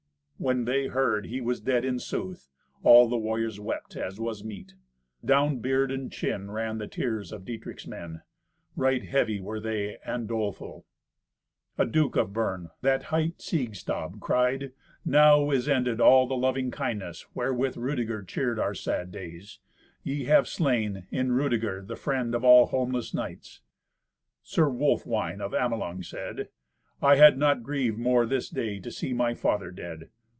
[0.43, 2.49] When they heard he was dead in sooth,
[2.81, 4.73] all the warriors wept, as was meet.
[5.23, 8.23] Down beard and chin ran the tears of Dietrich's men.
[8.75, 10.87] Right heavy were they and doleful.
[11.77, 14.71] A duke of Bern that hight Siegstab, cried,
[15.05, 19.59] "Now is ended all the loving kindness wherewith Rudeger cheered our sad days.
[20.01, 23.61] Ye have slain, in Rudeger, the friend of all homeless knights."
[24.41, 26.49] Sir Wolfwine of Amelung said,
[26.99, 30.09] "I had not grieved more this day to see my father dead.